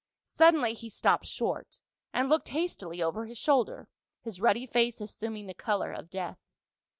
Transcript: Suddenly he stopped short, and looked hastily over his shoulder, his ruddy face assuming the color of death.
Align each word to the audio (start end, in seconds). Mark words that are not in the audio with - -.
Suddenly 0.25 0.73
he 0.73 0.89
stopped 0.89 1.27
short, 1.27 1.79
and 2.11 2.27
looked 2.27 2.47
hastily 2.49 3.03
over 3.03 3.27
his 3.27 3.37
shoulder, 3.37 3.87
his 4.23 4.41
ruddy 4.41 4.65
face 4.65 4.99
assuming 4.99 5.45
the 5.45 5.53
color 5.53 5.91
of 5.91 6.09
death. 6.09 6.39